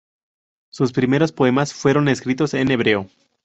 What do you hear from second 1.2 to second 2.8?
poemas fueron escritos en